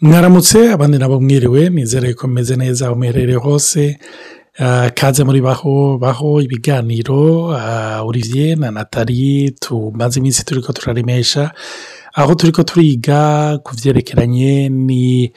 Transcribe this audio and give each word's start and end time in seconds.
mwaramutse 0.00 0.70
abandi 0.72 0.98
nabo 0.98 1.20
mwiriwe 1.20 1.70
nizere 1.70 2.14
ko 2.14 2.26
mumeze 2.28 2.56
neza 2.56 2.86
aho 2.86 2.94
muherereye 2.94 3.38
hose 3.38 3.98
kaze 4.94 5.24
muri 5.24 5.40
baho 5.40 5.98
baho 5.98 6.40
ibiganiro. 6.40 7.52
Olivier 8.08 8.56
na 8.58 8.70
natali 8.70 9.50
tumaze 9.60 10.20
iminsi 10.20 10.44
turi 10.44 10.60
ko 10.62 10.72
turaremesha 10.72 11.50
aho 12.14 12.34
turi 12.34 12.52
ko 12.52 12.62
turiga 12.62 13.58
ku 13.64 13.74
byerekeranye 13.76 14.68
ni 14.68 15.32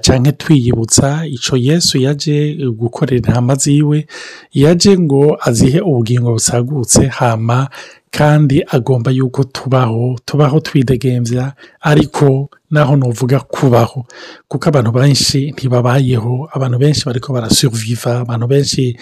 cyangwa 0.00 0.32
twiyibutsa 0.32 1.26
icyo 1.26 1.56
yesu 1.56 1.98
yaje 1.98 2.56
gukorera 2.72 3.16
intama 3.28 3.54
ziwe 3.56 4.06
yaje 4.52 4.98
ngo 4.98 5.36
azihe 5.40 5.80
ubugingo 5.80 6.32
busagutse 6.32 7.06
hama 7.06 7.68
kandi 8.10 8.64
agomba 8.68 9.10
yuko 9.10 9.44
tubaho 9.44 10.16
tubaho 10.24 10.60
twidegembya 10.60 11.52
ariko 11.80 12.48
naho 12.70 12.96
nuvuga 12.96 13.40
kubaho. 13.40 14.04
Kuko 14.48 14.68
abantu 14.68 14.92
benshi 14.92 15.50
ntibabayeho 15.52 16.48
abantu 16.52 16.78
benshi 16.78 17.04
bariko 17.06 17.32
barasuriviva 17.32 18.20
abantu 18.20 18.46
benshi 18.46 18.96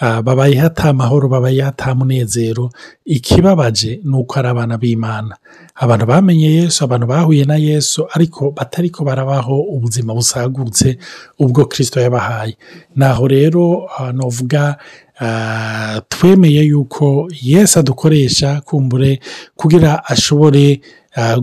babayeho 0.00 0.66
ata 0.66 0.92
mahoro 0.92 1.28
babayeho 1.28 1.68
ata 1.68 1.94
munezero. 1.94 2.70
Ikibabaje 3.04 4.00
ni 4.04 4.16
uko 4.16 4.38
ari 4.38 4.48
abana 4.48 4.78
b'imana. 4.78 5.36
Abantu 5.74 6.06
bamenye 6.06 6.50
yesu 6.50 6.84
abantu 6.84 7.06
bahuye 7.06 7.44
na 7.44 7.56
yesu 7.56 8.06
ariko 8.14 8.50
batariko 8.50 9.04
barabaho 9.04 9.60
ubuzima 9.60 10.14
busagutse 10.14 10.98
ubwo 11.38 11.64
kirisito 11.70 12.00
yabahaye. 12.00 12.56
Naho 12.96 13.28
rero 13.28 13.86
nuvuga 14.12 14.76
twemeye 16.08 16.62
yuko 16.62 17.28
yesu 17.42 17.78
adukoresha 17.78 18.60
kumbure 18.60 19.20
kugira 19.56 20.04
ashobore 20.04 20.80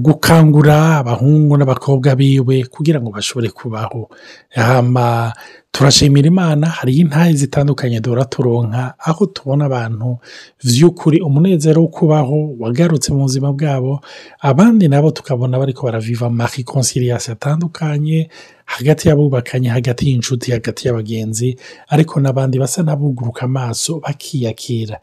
gukangura 0.01 0.97
abahungu 0.97 1.57
n'abakobwa 1.57 2.15
biwe 2.15 2.63
kugira 2.63 3.01
ngo 3.01 3.11
bashobore 3.11 3.49
kubaho. 3.49 4.09
Turashimira 5.71 6.27
imana 6.27 6.67
hariyo 6.67 7.01
intahe 7.01 7.33
zitandukanye 7.33 7.99
duhora 8.01 8.25
turonka 8.25 8.93
aho 8.99 9.25
tubona 9.25 9.65
abantu 9.65 10.17
by'ukuri 10.65 11.21
umunezero 11.21 11.81
wo 11.81 11.87
kubaho 11.87 12.55
wagarutse 12.59 13.13
mu 13.13 13.21
buzima 13.29 13.53
bwabo 13.53 14.01
abandi 14.41 14.87
nabo 14.87 15.11
tukabona 15.11 15.59
bariko 15.59 15.85
baraviva 15.85 16.25
amakonsiriyasi 16.27 17.31
atandukanye 17.31 18.29
hagati 18.65 19.07
y'abubakanye 19.09 19.69
hagati 19.69 20.09
y'inshuti 20.09 20.51
hagati 20.51 20.87
y'abagenzi 20.87 21.57
ariko 21.89 22.19
n'abandi 22.19 22.59
basa 22.59 22.83
n'abuguruka 22.83 23.41
amaso 23.49 23.97
bakiyakira. 23.99 24.99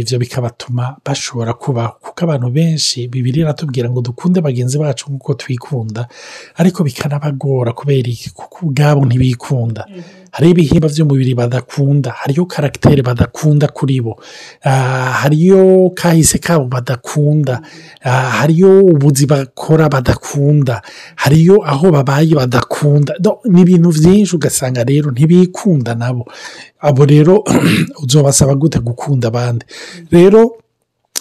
Ibyo 0.00 0.16
bikabatuma 0.18 0.96
bashobora 1.04 1.52
kubaho 1.52 1.94
kuko 2.00 2.24
abantu 2.24 2.48
benshi 2.50 3.08
bibiri 3.12 3.40
iratubwira 3.44 3.90
ngo 3.92 4.00
dukunde 4.00 4.40
bagenzi 4.40 4.78
bacu 4.80 5.12
nk'uko 5.12 5.34
twikunda 5.36 6.08
ariko 6.56 6.80
bikanabagora 6.84 7.72
kubera 7.76 8.08
iki? 8.08 8.30
Kuko 8.32 8.66
ubwabo 8.72 9.04
ntibikunda. 9.04 9.61
Hariho 10.32 10.50
ibihimba 10.52 10.88
by'umubiri 10.88 11.34
badakunda 11.34 12.10
hariyo 12.10 12.46
karagiteri 12.46 13.02
badakunda 13.02 13.68
kuri 13.68 14.00
bo. 14.00 14.16
Hariyo 15.20 15.90
kahise 15.94 16.38
kabo 16.38 16.64
badakunda. 16.64 17.60
Hariyo 18.00 18.80
ubuzi 18.84 19.26
bakora 19.26 19.88
badakunda. 19.88 20.82
Hariyo 21.16 21.62
aho 21.64 21.90
babaye 21.90 22.34
badakunda. 22.34 23.14
Ni 23.44 23.60
ibintu 23.62 23.92
byinshi 23.92 24.36
ugasanga 24.36 24.84
rero 24.84 25.10
ntibikunda 25.10 25.94
nabo. 25.94 26.26
Abo 26.80 27.04
rero 27.06 27.44
uzobasaba 28.02 28.54
gute 28.54 28.78
gukunda 28.78 29.28
abandi. 29.28 29.64
Rero 30.10 30.56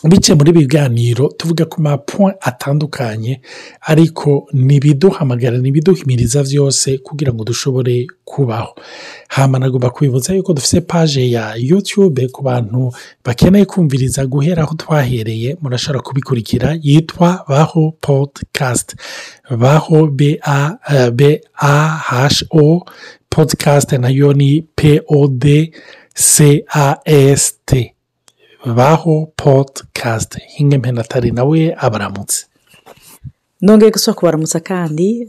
bice 0.10 0.34
muri 0.34 0.52
biganiro 0.52 1.28
tuvuga 1.38 1.66
ku 1.66 1.82
mapo 1.82 2.32
atandukanye 2.42 3.42
ariko 3.82 4.48
ntibiduhamagara 4.54 5.58
ntibiduhimiriza 5.58 6.44
byose 6.44 6.98
kugira 6.98 7.34
ngo 7.34 7.44
dushobore 7.44 8.08
kubaho. 8.26 8.74
Hamanagomba 9.28 9.90
kwibutsa 9.90 10.34
yuko 10.34 10.54
dufite 10.54 10.82
paje 10.82 11.32
ya 11.32 11.54
yutube 11.56 12.28
ku 12.28 12.42
bantu 12.42 12.92
bakeneye 13.26 13.66
kumviriza 13.66 14.26
guhera 14.26 14.64
aho 14.64 14.74
twahereye 14.76 15.58
murashobora 15.62 16.02
kubikurikira 16.02 16.78
yitwa 16.82 17.46
baho 17.50 17.92
podikasti 18.02 18.96
baho 19.58 20.08
b 20.08 20.40
a 21.62 21.78
hashi 22.08 22.46
o 22.52 22.86
podikasti 23.30 23.98
na 23.98 24.10
yo 24.10 24.34
ni 24.34 24.62
p 24.76 25.00
o 25.08 25.28
d 25.28 25.72
c 26.16 26.64
a 26.74 26.98
s 27.06 27.54
t. 27.66 27.94
baho 28.66 29.34
podikasti 29.38 30.40
hinge 30.56 30.78
mpenatari 30.78 31.32
nawe 31.32 31.76
abaramutse 31.78 32.46
nongeye 33.62 33.92
gusaba 33.92 34.16
kubaramutsa 34.18 34.60
kandi 34.60 35.28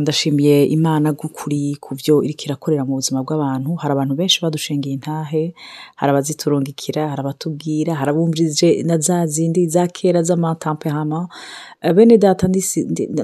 ndashimiye 0.00 0.64
imana 0.66 1.12
gukuri 1.12 1.76
ku 1.80 1.94
byo 1.94 2.22
iri 2.22 2.34
kirakorera 2.34 2.84
mu 2.86 2.94
buzima 2.94 3.22
bw'abantu. 3.26 3.74
Hari 3.74 3.92
abantu 3.92 4.14
benshi 4.14 4.38
badushengeye 4.42 4.94
intahe 4.94 5.54
hari 5.98 6.10
abaziturungikira 6.10 7.08
hari 7.10 7.20
abatubwira 7.20 7.94
hari 7.94 8.10
abumvirije 8.10 8.82
na 8.86 8.98
za 8.98 9.26
zindi 9.26 9.66
za 9.68 9.86
kera 9.86 10.22
z'amatampehama 10.22 11.26
bene 11.94 12.18
data 12.18 12.46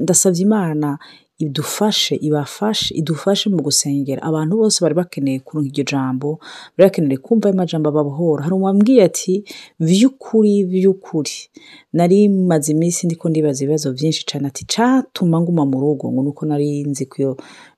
ndasabye 0.03 0.41
imana 0.43 0.97
idufashe 1.39 2.15
ibafashe 2.15 2.95
idufashe 2.99 3.49
mu 3.49 3.61
gusengera. 3.63 4.21
Abantu 4.21 4.57
bose 4.57 4.77
bari 4.83 4.95
bakeneye 4.95 5.39
kurunga 5.39 5.69
iryo 5.71 5.83
jambo 5.91 6.29
bari 6.77 6.89
bakeneye 6.89 7.17
kumva 7.17 7.47
ayo 7.49 7.55
majambo 7.57 7.89
ababohora 7.89 8.43
hari 8.43 8.55
uwambwiye 8.55 9.03
ati 9.03 9.43
by'ukuri 9.79 10.65
by'ukuri 10.71 11.35
nari 11.93 12.29
maze 12.29 12.71
iminsi 12.71 13.05
ndiko 13.07 13.29
ndibaza 13.29 13.63
ibibazo 13.63 13.93
byinshi 13.93 14.25
cyane 14.29 14.47
ati 14.47 14.65
catuma 14.73 15.41
nguma 15.41 15.65
mu 15.65 15.79
rugo 15.81 16.11
ngo 16.11 16.21
nuko 16.23 16.45
nari 16.45 16.83
nzi 16.83 17.05
ko 17.05 17.15
iyo 17.21 17.31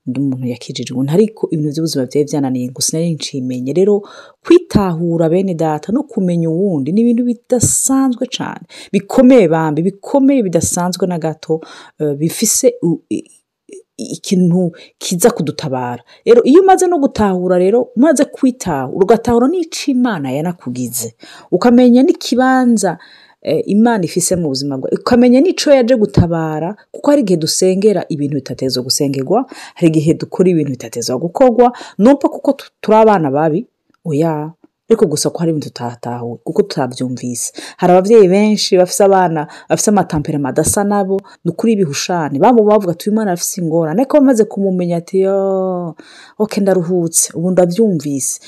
undi 0.06 0.20
muntu 0.20 0.46
yakijijwe. 0.50 0.98
Ariko 1.08 1.46
ibintu 1.54 1.70
by'ubuzima 1.72 2.06
byari 2.10 2.24
byananiye 2.28 2.66
gusa 2.74 2.90
nari 2.98 3.14
nshimenye. 3.14 3.72
Rero 3.72 4.02
kwitahura 4.44 5.28
bene 5.30 5.54
data 5.54 5.92
no 5.94 6.02
kumenya 6.02 6.50
uwundi 6.50 6.90
ni 6.92 7.00
ibintu 7.06 7.22
bidasanzwe 7.24 8.26
cyane 8.26 8.66
bikomeye 8.92 9.46
bambi 9.48 9.82
bikomeye 9.82 10.42
bidasanzwe 10.42 11.06
na 11.06 11.18
gato 11.18 11.60
bifise 12.18 12.74
ikintu 13.96 14.72
kiza 14.98 15.30
kudutabara. 15.30 16.02
Rero 16.24 16.42
iyo 16.44 16.62
umaze 16.62 16.86
no 16.86 16.98
gutahura 16.98 17.58
rero 17.58 17.88
umaze 17.96 18.24
kwitahura 18.24 19.04
ugatahura 19.04 19.48
n'icyo 19.48 19.92
imana 19.92 20.30
yanakugize. 20.32 21.14
Ukamenya 21.50 22.02
n'ikibanza 22.02 22.98
imana 23.66 24.04
ifise 24.04 24.36
mu 24.36 24.48
buzima 24.48 24.78
bwawe 24.78 24.96
ukamenya 25.00 25.40
n'icyo 25.42 25.72
yaje 25.74 25.96
gutabara 25.96 26.76
kuko 26.94 27.10
hari 27.10 27.22
igihe 27.22 27.36
dusengera 27.42 28.04
ibintu 28.08 28.34
bitatezwa 28.38 28.82
gusengerwa 28.86 29.46
hari 29.74 29.88
igihe 29.90 30.14
dukora 30.14 30.48
ibintu 30.50 30.70
bitatezwa 30.70 31.18
gukorwa 31.18 31.72
nupfa 31.98 32.28
kuko 32.28 32.52
turi 32.80 32.96
abana 32.96 33.30
babi 33.30 33.66
oya 34.06 34.52
ariko 34.92 35.06
gusa 35.08 35.30
ko 35.32 35.38
hari 35.40 35.50
ibintu 35.50 35.68
tutatahuye 35.72 36.38
kuko 36.44 36.62
tutabyumvise 36.62 37.52
hari 37.80 37.90
ababyeyi 37.92 38.28
benshi 38.28 38.76
bafite 38.76 39.02
abana 39.08 39.48
bafite 39.68 39.88
amatamperama 39.90 40.48
adasa 40.52 40.84
nabo 40.84 41.16
ni 41.44 41.50
ukuri 41.50 41.72
ibihushane 41.72 42.36
bavuga 42.38 42.92
ati 42.92 43.08
uyu 43.08 43.14
mwana 43.16 43.32
afite 43.32 43.60
ingorane. 43.60 44.00
Ariko 44.02 44.16
bamaze 44.20 44.44
kumumenya 44.44 44.96
ati 44.96 45.20
yo 45.20 45.94
oke 46.38 46.60
ndaruhutse. 46.60 47.32
Ubu 47.34 47.50
ndabyumvise. 47.50 48.40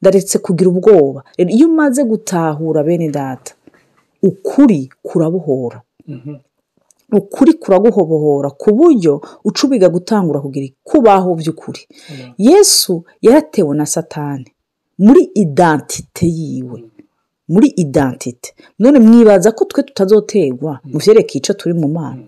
Ndaretse 0.00 0.38
kugira 0.38 0.70
ubwoba. 0.70 1.24
Iyo 1.36 1.66
umaze 1.68 2.04
gutahura 2.04 2.82
bene 2.82 3.08
data 3.10 3.54
ukuri 4.22 4.90
kurabohora. 5.02 5.82
Ukuri 7.12 7.52
kuraguhobohora 7.54 8.50
ku 8.50 8.72
buryo 8.72 9.20
ucubiga 9.44 9.88
gutangura 9.88 10.40
kugira 10.40 10.66
kubaho 10.84 11.34
by'ukuri. 11.34 11.80
Yesu 12.38 13.04
yaratewe 13.22 13.76
na 13.76 13.86
satani. 13.86 14.48
Muri 15.04 15.22
idantite 15.42 16.26
yiwe. 16.38 16.78
Muri 17.52 17.68
idantite 17.76 18.54
none 18.78 18.98
mwibaza 18.98 19.52
ko 19.52 19.64
twe 19.64 19.82
tutazoterwa 19.82 20.72
mu 20.84 20.98
byerekeye 21.02 21.38
icyo 21.40 21.54
turi 21.54 21.74
mu 21.74 21.88
mana? 21.88 22.22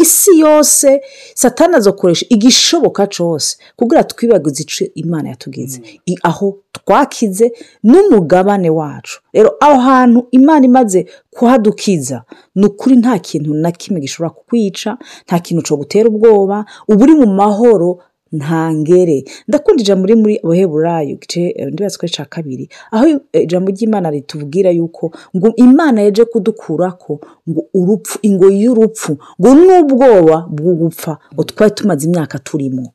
Isi 0.00 0.32
yose 0.44 1.00
satana 1.34 1.76
azakoresha 1.76 2.26
igishoboka 2.34 3.06
cyose 3.14 3.56
kugira 3.78 4.04
twibagize 4.04 4.62
icyo 4.62 4.84
imana 4.94 5.28
yatugize. 5.32 5.78
Aho 6.22 6.58
twakize 6.72 7.46
n'umugabane 7.90 8.70
wacu. 8.70 9.20
Rero 9.32 9.50
aho 9.60 9.80
hantu 9.80 10.26
imana 10.30 10.64
imaze 10.66 11.06
kuhadukiza 11.30 12.22
ni 12.54 12.66
ukuri 12.66 12.96
nta 12.96 13.18
kintu 13.18 13.54
na 13.54 13.70
kimwe 13.70 14.00
gishobora 14.00 14.30
kukwica 14.30 14.90
nta 15.26 15.38
kintu 15.38 15.62
cyo 15.62 15.76
gutera 15.76 16.08
ubwoba 16.08 16.64
uba 16.88 17.02
uri 17.04 17.14
mu 17.14 17.26
mahoro 17.26 17.98
ntangere 18.32 19.24
ndakunda 19.48 19.80
ijambo 19.82 20.06
riri 20.06 20.20
muri 20.20 20.34
abaheburayo 20.44 21.10
igice 21.16 21.54
ndibaza 21.72 21.98
ko 21.98 22.06
cya 22.08 22.24
kabiri. 22.24 22.68
Aho 22.90 23.20
ijambo 23.32 23.70
ry'imana 23.70 24.10
ritubwira 24.10 24.70
yuko 24.70 25.12
ngo 25.36 25.52
imana 25.56 26.02
yaje 26.02 26.24
kudukura 26.24 26.92
ko 26.98 27.20
ngo 27.50 27.62
urupfu 27.74 28.18
ingo 28.22 28.50
y'urupfu 28.50 29.12
ngo 29.40 29.50
n'ubwoba 29.54 30.46
bwo 30.50 30.72
gupfa 30.74 31.18
ngo 31.34 31.42
twari 31.44 31.70
tumaze 31.74 32.06
imyaka 32.08 32.38
turimo. 32.38 32.92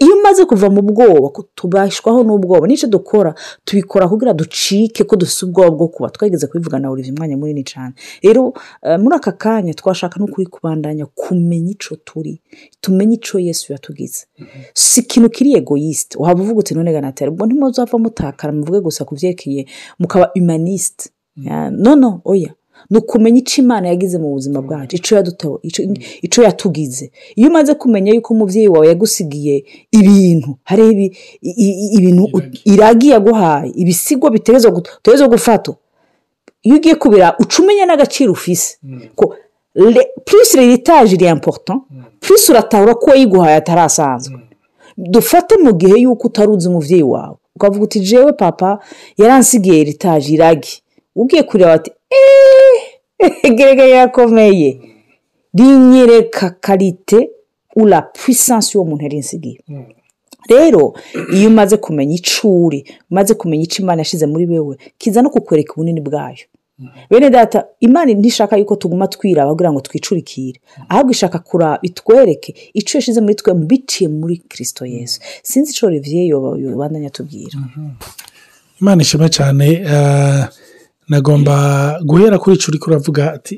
Iyo 0.00 0.14
umaze 0.20 0.44
kuva 0.44 0.70
mu 0.70 0.82
bwoba 0.82 1.30
tubashwaho 1.54 2.22
n'ubwoba 2.24 2.66
n'icyo 2.66 2.88
dukora 2.88 3.34
tubikora 3.64 4.08
kugira 4.08 4.32
ducike 4.34 5.04
ko 5.04 5.16
dufite 5.16 5.44
ubwoba 5.46 5.70
bwo 5.70 5.88
kuba. 5.88 6.10
Twageze 6.10 6.46
kubivuga 6.46 6.78
na 6.78 6.90
Olivier 6.90 7.14
umwanya 7.14 7.36
munini 7.36 7.62
cyane 7.64 7.94
rero 8.22 8.52
eh, 8.82 8.98
muri 8.98 9.16
aka 9.16 9.32
kanya 9.32 9.74
twashaka 9.74 10.18
n'ukuri 10.20 10.46
kubandanya 10.46 11.06
kumenya 11.06 11.70
icyo 11.78 11.96
turi 12.04 12.40
tumenye 12.80 13.14
icyo 13.16 13.38
yesu 13.38 13.72
yatugize. 13.72 14.26
Si 14.74 15.00
ikintu 15.00 15.28
kiri 15.30 15.54
egoyisite 15.54 16.16
waba 16.18 16.42
uvuga 16.42 16.60
uti 16.60 16.74
none 16.74 16.92
ganatera 16.92 17.30
ubwo 17.30 17.46
ntimuzava 17.46 17.98
mutakara 17.98 18.52
muvuge 18.52 18.80
gusa 18.80 19.04
ku 19.04 19.14
byerekeye 19.14 19.66
mukaba 19.98 20.30
humaniste 20.34 21.10
Ya, 21.36 21.70
no 21.70 21.96
no 21.96 22.20
oya. 22.24 22.54
Ni 22.90 22.98
ukumenya 22.98 23.38
icyo 23.38 23.62
imana 23.64 23.88
yagize 23.88 24.18
mu 24.18 24.30
buzima 24.32 24.62
bwacu 24.62 24.96
icyo 24.96 25.16
yadutewe 25.16 25.58
icyo- 26.22 26.42
yatugize. 26.44 27.10
Iyo 27.36 27.48
umaze 27.48 27.74
kumenya 27.74 28.12
yuko 28.14 28.34
umubyeyi 28.34 28.68
wawe 28.68 28.86
yagusigiye 28.88 29.64
ibintu 29.90 30.54
hariho 30.64 30.90
ibintu 31.98 32.24
iragi 32.64 33.08
yaguhaye 33.10 33.70
ibisigwa 33.74 34.30
biteza 34.30 34.70
gufata. 35.28 35.72
Iyo 36.62 36.76
ugiye 36.76 36.94
kubira 36.94 37.34
uca 37.38 37.58
umenya 37.62 37.86
n'agaciro 37.86 38.32
ufise. 38.32 38.78
Ko 39.14 39.34
le- 39.74 40.08
plus 40.24 40.54
l'héritage 40.54 41.12
iri 41.14 41.26
important 41.26 41.82
plus 42.20 42.48
uratahura 42.48 42.94
ko 42.94 43.06
uwayiguhaye 43.06 43.56
atarasanzwe 43.56 44.34
dufate 44.96 45.56
mu 45.56 45.72
gihe 45.72 45.96
yuko 46.00 46.26
utaruzi 46.28 46.68
umubyeyi 46.68 47.02
wawe. 47.02 47.36
Ukavuga 47.56 47.84
uti 47.84 48.00
jewe 48.00 48.32
papa 48.32 48.78
yaransigiye 49.18 49.76
heritage 49.76 50.32
iragi. 50.34 50.82
Ugiye 51.16 51.42
kureba 51.42 51.72
ati 51.72 51.90
eee 52.12 53.50
gerega 53.56 53.84
yakomeye. 53.84 54.80
Rinyereka 55.54 56.50
karite 56.50 57.30
ura 57.76 58.02
puissance 58.02 58.70
y'uwo 58.74 58.88
muntu 58.88 59.02
yarinsigiye. 59.04 59.58
Rero 60.48 60.94
iyo 61.34 61.48
umaze 61.48 61.76
kumenya 61.76 62.14
icyo 62.14 62.64
uri 62.64 62.84
umaze 63.10 63.34
kumenya 63.34 63.62
icyo 63.64 63.82
imana 63.82 64.00
yashyize 64.00 64.26
muri 64.26 64.46
wewe 64.46 64.76
kiza 64.98 65.22
no 65.22 65.30
kukwereka 65.30 65.72
ubunini 65.72 66.00
bwayo. 66.00 66.44
Bene 67.10 67.30
data 67.30 67.64
imana 67.80 68.12
ntishaka 68.12 68.56
yuko 68.56 68.76
tuguma 68.76 69.06
twiraba 69.08 69.50
kugira 69.52 69.72
ngo 69.72 69.80
twicurikire. 69.80 70.60
Ahubwo 70.88 71.10
ishaka 71.10 71.38
kuraba 71.38 71.78
itwereke 71.82 72.54
icyo 72.74 72.98
yashyize 72.98 73.20
muri 73.20 73.34
twe 73.34 73.54
biciye 73.54 74.08
muri 74.10 74.36
kirisito 74.48 74.86
yesu. 74.86 75.20
Sinzi 75.42 75.70
icyo 75.72 75.86
olivier 75.88 76.26
yobandanya 76.64 77.08
atubwira 77.08 77.58
imana 78.80 79.02
ishima 79.02 79.28
cyane 79.28 79.66
eh, 79.86 80.44
nagomba 81.08 81.54
guhera 82.04 82.38
kuri 82.38 82.56
icyo 82.56 82.68
uriko 82.70 82.90
uravuga 82.90 83.32
ati 83.32 83.54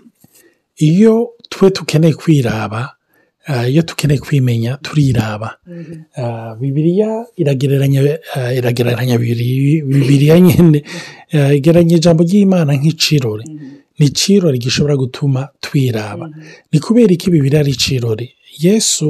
iyo 0.76 1.30
twe 1.48 1.70
tukeneye 1.70 2.14
kwiraba 2.14 2.95
iyo 3.70 3.82
tukeneye 3.82 4.18
kwimenya 4.20 4.76
turiraba. 4.82 5.58
Eh, 6.18 6.50
bibiliya 6.60 7.26
iragereranya 7.36 8.00
eh, 8.02 8.58
iragereranya 8.58 9.16
bibiri- 9.18 9.82
bibiliya 9.86 10.40
nyine 10.40 10.82
eh, 11.30 11.56
igereranya 11.56 11.96
ijambo 11.96 12.22
ry'imana 12.24 12.72
nk'icirore. 12.74 13.44
Ni 13.98 14.06
icirore 14.06 14.58
gishobora 14.58 14.96
gutuma 14.96 15.48
twiraba. 15.60 16.26
Ni 16.72 16.78
kubera 16.80 17.12
iki 17.12 17.30
bibiliya 17.30 17.60
ari 17.60 17.72
icirore? 17.72 18.26
Yesu 18.58 19.06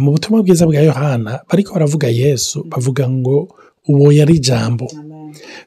mu 0.00 0.08
butumwa 0.12 0.42
bwiza 0.42 0.66
bwa 0.66 0.80
yohana 0.80 1.40
bariko 1.48 1.74
baravuga 1.76 2.08
yesu 2.08 2.64
bavuga 2.64 3.04
ngo 3.08 3.48
uwo 3.88 4.12
yari 4.12 4.34
ijambo. 4.40 4.86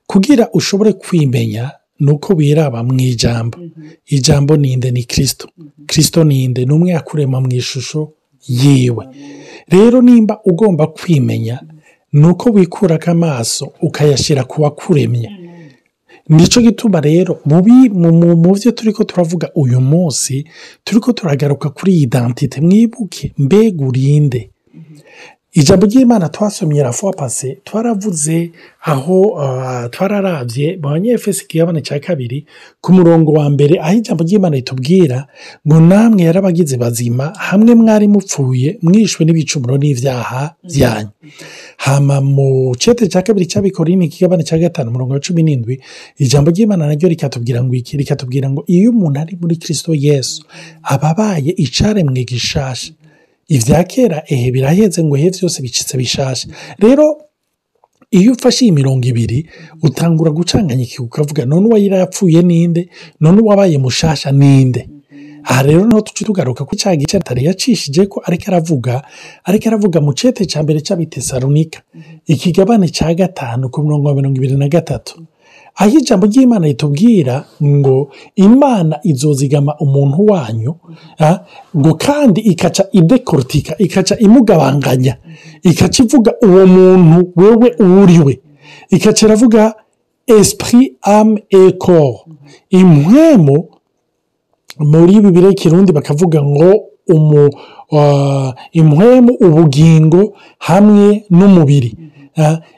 Kugira 0.08 0.50
ushobore 0.54 0.94
kwimenya 0.94 1.72
ni 2.02 2.12
uko 2.12 2.34
wiraba 2.34 2.84
mu 2.84 2.94
ijambo 3.00 3.58
ijambo 4.06 4.58
ninde? 4.58 4.92
Ni 4.92 5.04
kirisito 5.04 5.48
kirisito 5.88 6.24
ninde? 6.24 6.66
Ni 6.66 6.74
umwe 6.74 6.90
yakurema 6.92 7.42
mu 7.42 7.50
ishusho? 7.54 8.12
Yiwe 8.48 9.06
rero 9.68 10.02
nimba 10.02 10.40
ugomba 10.46 10.88
kwimenya 10.88 11.60
ni 12.14 12.28
uko 12.28 12.50
wikurako 12.50 13.12
amaso 13.12 13.74
ukayashyira 13.82 14.44
ku 14.44 14.62
wakuremye. 14.62 15.30
Nicyo 16.30 16.62
gituma 16.62 17.02
rero 17.02 17.40
mu 17.46 17.62
byo 18.54 18.72
turi 18.72 18.94
ko 18.94 19.04
turavuga 19.04 19.50
uyu 19.56 19.82
munsi 19.82 20.46
turi 20.84 21.00
ko 21.02 21.14
turagaruka 21.14 21.70
kuri 21.70 21.92
iyi 21.94 22.06
dantite 22.08 22.62
mwibuke 22.62 23.34
mbega 23.38 23.86
urinde. 23.86 24.51
Ijambo 25.54 25.86
ry'imana 25.86 26.30
twasomye 26.30 26.84
rafuwa 26.84 27.14
pase 27.14 27.58
twaravuze 27.64 28.52
aho 28.82 29.40
ah, 29.42 29.90
twararabye 29.90 30.76
mu 30.76 30.82
banyefesi 30.90 31.48
kigabane 31.48 31.82
cya 31.82 32.00
kabiri 32.00 32.46
ku 32.82 32.94
murongo 32.94 33.32
wa 33.32 33.50
mbere 33.50 33.76
aho 33.80 33.98
ijambo 33.98 34.24
ry'imana 34.24 34.56
ritubwira 34.56 35.28
ngo 35.68 35.80
namwe 35.80 36.24
yarabagize 36.24 36.78
bazima 36.78 37.34
hamwe 37.38 37.76
mwari 37.76 38.08
mupfuye 38.08 38.78
mwishwe 38.82 39.26
n'ibicumuro 39.26 39.78
n'ibyaha 39.78 40.56
byanyu. 40.64 41.10
Hama 41.78 42.22
mu 42.22 42.76
cete 42.80 43.08
cya 43.12 43.22
kabiri 43.22 43.46
cy'abikorini 43.46 44.08
kigabane 44.08 44.44
cya 44.44 44.58
gatanu 44.58 44.90
umurongo 44.90 45.14
wa 45.14 45.20
cumi 45.20 45.44
n'indwi 45.44 45.82
ijambo 46.18 46.52
ry'imana 46.52 46.88
naryo 46.88 47.10
rikatubwira 47.10 47.60
ngo 47.64 47.74
iki 47.76 47.98
rikatubwira 47.98 48.48
ngo 48.50 48.64
iyo 48.68 48.90
umuntu 48.92 49.20
ari 49.20 49.36
muri 49.42 49.56
kirisito 49.60 49.92
yesu 49.96 50.46
aba 50.84 51.10
abaye 51.12 51.52
icaremwe 51.60 52.24
gishasha 52.24 52.94
ibya 53.48 53.84
kera 53.84 54.24
ehe 54.28 54.52
biraheze 54.52 55.04
ngo 55.04 55.18
ehe 55.18 55.30
byose 55.30 55.62
bicitse 55.62 55.98
bishasha 55.98 56.48
rero 56.80 57.06
iyo 58.12 58.32
ufashe 58.34 58.66
iyi 58.66 58.72
mirongo 58.72 59.08
ibiri 59.08 59.48
utangura 59.84 60.32
gucanganyikira 60.32 61.04
ukavuga 61.04 61.46
none 61.46 61.66
uwayira 61.68 61.98
yapfuye 61.98 62.42
ninde? 62.42 62.90
None 63.20 63.42
uwabaye 63.42 63.78
mushasha 63.78 64.32
ninde? 64.32 64.90
Aha 65.44 65.64
rero 65.64 65.86
ni 65.88 65.94
ho 65.96 66.02
tuci 66.02 66.26
tugaruka 66.26 66.66
ko 66.66 66.76
cya 66.76 66.96
gice 66.96 67.18
atari 67.18 67.46
yacishije 67.48 68.06
ko 68.12 68.22
ariko 68.28 68.44
aravuga 68.52 69.02
ariko 69.48 69.70
aravuga 69.70 69.98
mu 70.02 70.12
cete 70.14 70.46
cya 70.46 70.60
mbere 70.64 70.80
cy'abitesaronika 70.86 71.80
ikigabane 72.28 72.88
cya 72.92 73.14
gatanu 73.16 73.70
ku 73.72 73.82
murongo 73.84 74.08
wa 74.08 74.16
mirongo 74.16 74.38
ibiri 74.38 74.56
na 74.60 74.68
gatatu. 74.68 75.24
Aho 75.76 75.98
ijambo 75.98 76.26
ry'imana 76.28 76.68
ritubwira 76.68 77.46
ngo 77.64 78.12
imana 78.36 79.00
izozigama 79.04 79.76
umuntu 79.80 80.26
wanyu 80.26 80.76
ngo 81.78 81.94
kandi 81.94 82.42
ikaca 82.42 82.84
idekortika 82.92 83.76
ikaca 83.78 84.16
imugabanganya 84.20 85.18
ikaca 85.64 86.00
ivuga 86.04 86.32
uwo 86.42 86.68
muntu 86.68 87.32
wewe 87.36 87.76
uwuriwe 87.80 88.40
ikaca 88.90 89.26
iravuga 89.26 89.76
esprit 90.28 90.94
ame 91.02 91.44
et 91.50 91.78
corps. 91.78 92.26
Impwemu 92.70 93.66
muri 94.80 95.20
bibiri 95.22 95.46
y'ikirundi 95.48 95.92
bakavuga 95.92 96.44
ngo 96.44 96.84
umu 97.08 97.50
ah, 97.98 98.54
impwemu 98.72 99.34
ubugingo 99.42 100.34
hamwe 100.60 101.26
n'umubiri 101.30 101.98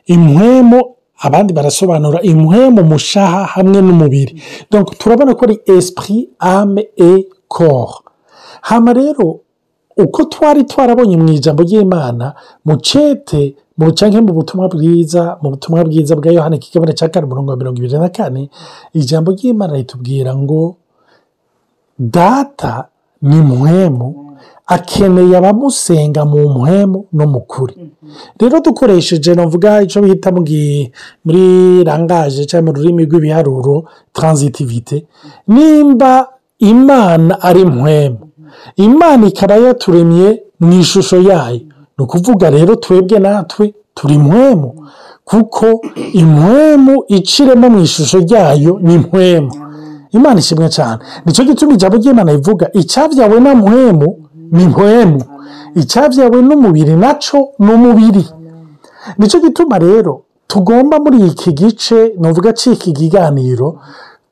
impwemu 0.06 0.93
abandi 1.28 1.54
barasobanura 1.54 2.20
impwemu 2.22 2.84
mushaha 2.84 3.44
hamwe 3.56 3.80
n'umubiri. 3.82 4.34
Turabona 5.00 5.36
ko 5.36 5.46
ari 5.48 5.58
esprit 5.78 6.30
ame 6.40 6.82
et 6.98 7.28
corps. 7.48 8.04
Hama 8.62 8.94
rero 8.94 9.40
uko 9.98 10.24
twari 10.26 10.64
twarabonye 10.64 11.18
mu 11.18 11.30
ijambo 11.32 11.64
ry'imana 11.64 12.34
mu 12.66 12.76
cete 12.82 13.56
mu 13.78 13.94
canke 13.94 14.22
mu 14.22 14.34
butumwa 14.34 14.68
bwiza 14.70 15.38
mu 15.42 15.50
butumwa 15.54 15.84
bwiza 15.86 16.16
bwa 16.16 16.32
yohani 16.32 16.58
kigabane 16.60 16.94
cya 16.98 17.10
kane 17.10 17.26
umurongo 17.26 17.52
wa 17.52 17.58
mirongo 17.58 17.78
ibiri 17.78 17.98
na 18.02 18.10
kane 18.10 18.50
ijambo 18.94 19.32
ry'imana 19.38 19.74
ritubwira 19.78 20.34
ngo 20.36 20.76
data 22.00 22.88
ni 23.22 23.36
muhemu 23.42 24.33
akeneye 24.68 25.38
abamusenga 25.38 26.26
mu 26.26 26.50
muhemu 26.50 27.06
no 27.14 27.26
mu 27.28 27.42
kuri 27.42 27.74
rero 28.40 28.60
dukoresheje 28.62 29.36
navuga 29.36 29.82
icyo 29.82 30.02
bita 30.02 30.32
muri 30.32 31.84
rangaje 31.84 32.46
cyangwa 32.46 32.72
mu 32.74 32.78
rurimi 32.78 33.06
rw'ibiharuro 33.06 33.84
transitivite 34.14 35.06
nimba 35.48 36.28
imana 36.60 37.42
ari 37.42 37.66
muhemu 37.66 38.20
imana 38.76 39.28
ikaba 39.28 39.56
yaturemye 39.58 40.42
mu 40.60 40.74
ishusho 40.80 41.18
yayo. 41.22 41.60
Ni 41.98 42.04
ukuvuga 42.04 42.50
rero 42.50 42.76
twebwe 42.76 43.20
natwe 43.20 43.74
turi 43.96 44.18
muhemu 44.18 44.88
kuko 45.26 45.66
impwemu 46.14 47.04
iciremo 47.08 47.70
mu 47.70 47.80
ishusho 47.84 48.20
ryayo 48.20 48.80
ni 48.82 48.94
impwemu 48.94 49.52
imana 50.12 50.40
ishimwe 50.40 50.70
cyane 50.70 51.00
ni 51.26 51.34
cyo 51.34 51.44
gituma 51.46 51.74
ijambo 51.74 51.98
ry'imana 51.98 52.32
rivuga 52.32 52.70
icyabyawe 52.74 53.40
na 53.40 53.56
muhemu 53.56 54.23
ni 54.52 54.66
mpwemu 54.68 55.22
icyabyawe 55.76 56.38
n'umubiri 56.42 56.94
na 56.96 57.14
cyo 57.24 57.40
ni 57.60 57.72
umubiri 57.74 58.26
ni 59.18 59.26
cyo 59.30 59.40
gituma 59.40 59.78
rero 59.80 60.22
tugomba 60.48 61.00
muri 61.04 61.18
iki 61.28 61.52
gice 61.54 62.14
nuvuga 62.20 62.54
cy'iki 62.54 62.94
kiganiro 62.94 63.80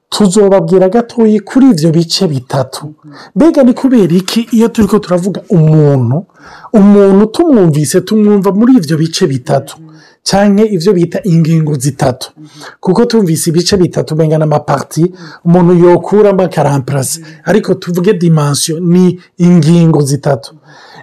tuzobabwira 0.10 0.89
gatoya 0.89 1.39
kuri 1.50 1.65
ibyo 1.72 1.89
bice 1.91 2.27
bitatu. 2.27 2.94
Mbega 3.36 3.63
ni 3.63 3.74
kubera 3.74 4.13
iki 4.22 4.41
iyo 4.51 4.68
turi 4.68 4.88
ko 4.88 5.00
turavuga 5.00 5.41
umuntu 5.50 6.25
umuntu 6.74 7.25
tumwumvise 7.25 8.01
tumwumva 8.01 8.51
muri 8.51 8.72
ibyo 8.80 8.98
bice 8.98 9.24
bitatu? 9.27 9.77
Cyangwa 10.24 10.66
ibyo 10.66 10.94
bita 10.94 11.20
ingingo 11.24 11.74
zitatu. 11.75 12.32
Kuko 12.80 13.06
tumvise 13.06 13.50
ibice 13.50 13.78
bitatu 13.78 14.16
bengana 14.16 14.46
amapariti 14.46 15.13
umuntu 15.46 15.74
yokuramo 15.74 16.42
akaramparasi 16.44 17.24
ariko 17.46 17.74
tuvuge 17.74 18.13
dimansiyo 18.13 18.80
ni 18.80 19.20
ingingo 19.38 20.01
zitatu. 20.01 20.56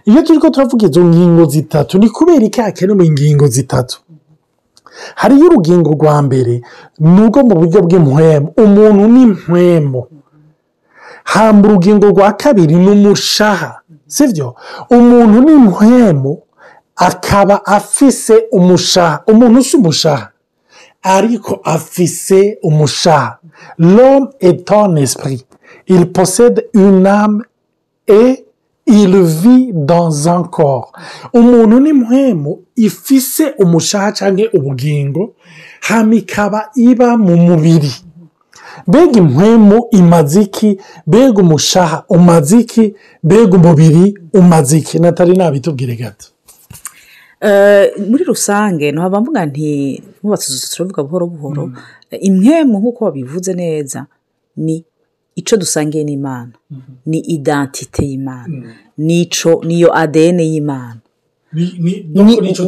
Iyo 0.04 0.22
turi 0.22 0.38
ko 0.38 0.50
turavuga 0.50 0.86
izo 0.86 1.04
ngingo 1.04 1.44
zitatu 1.44 1.98
ni 1.98 2.08
kubera 2.10 2.44
iki 2.44 2.60
hakenewe 2.60 3.06
ingingo 3.06 3.46
zitatu? 3.46 4.00
Hariyo 5.14 5.46
urugingo 5.46 5.90
rwa 5.94 6.22
mbere 6.22 6.62
ni 6.98 7.20
urwo 7.22 7.40
mu 7.46 7.54
buryo 7.60 7.82
bw'impwemu 7.82 8.48
umuntu 8.56 9.02
ni 9.08 9.22
impwemu 9.22 10.06
hamba 11.24 11.68
urugingo 11.68 12.06
rwa 12.10 12.32
kabiri 12.32 12.74
ni 12.74 12.88
umushaha 12.90 13.80
sibyo 14.06 14.54
umuntu 14.90 15.40
ni 15.44 15.52
impwemu 15.52 16.38
akaba 16.98 17.66
afise 17.66 18.34
umushaha. 18.52 19.22
Umuntu 19.26 19.58
usa 19.60 19.78
umushaha. 19.78 20.28
Ariko 21.02 21.60
afise 21.64 22.58
umushaha. 22.62 23.38
L'homme 23.78 24.28
est 24.40 24.70
un 24.72 24.96
esprit. 24.96 25.46
Il 25.86 26.12
possède 26.12 26.66
une 26.74 27.06
âme 27.06 27.42
et 28.06 28.44
il 28.86 29.22
vit 29.22 29.70
dans 29.74 30.28
un 30.28 30.42
corps. 30.42 30.92
Umuntu 31.34 31.80
ni 31.80 31.90
impwemu 31.90 32.58
ifise 32.76 33.54
umushaha 33.58 34.12
cyangwa 34.12 34.46
ubugingo 34.52 35.34
hama 35.80 36.14
ikaba 36.14 36.70
iba 36.76 37.16
mu 37.16 37.36
mubiri. 37.36 37.92
Mbega 38.86 39.18
impwemu 39.20 39.86
imaze 39.90 40.42
iki? 40.42 40.78
Mbega 41.06 41.42
umushaha 41.42 42.04
umaze 42.08 42.58
iki? 42.58 42.94
Mbega 43.24 43.56
umubiri 43.56 44.18
umaze 44.34 44.78
iki? 44.78 44.98
Natali 44.98 45.36
nabitubwire 45.36 45.96
gato. 45.96 46.26
Muri 48.10 48.24
rusange 48.24 48.92
ntabwo 48.92 49.20
mvuga 49.20 49.46
nti 49.46 50.02
nkubatse 50.18 50.46
turavuga 50.74 51.02
buhoro 51.02 51.26
buhoro. 51.26 51.64
Impwemu 52.28 52.78
nk'uko 52.78 53.04
babivuze 53.04 53.52
neza 53.54 54.06
ni 54.56 54.84
icyo 55.40 55.56
dusangiye 55.56 56.04
n'imana 56.04 56.52
ni 57.06 57.18
idantite 57.18 58.02
y'imana 58.10 58.56
niyo 59.68 59.88
adn 60.02 60.38
y'imana. 60.40 61.00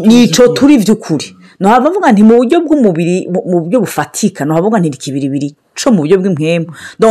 Nicyo 0.07 0.49
turi 0.57 0.79
by'ukuri. 0.79 1.27
ntabwo 1.61 1.91
mvuga 1.91 2.13
nti 2.13 2.23
mu 2.23 2.35
buryo 2.41 2.57
bw'umubiri 2.65 3.17
mu 3.51 3.57
buryo 3.63 3.79
bufatika 3.85 4.45
ntabwo 4.49 4.73
nti 4.79 4.89
ikibiribiri 4.89 5.49
cyo 5.79 5.89
mu 5.93 5.99
buryo 6.03 6.17
bw'impwemu 6.21 6.67